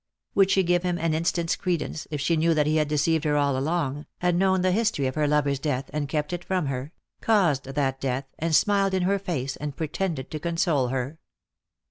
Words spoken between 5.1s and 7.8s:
her lover's death and kept it from her, caused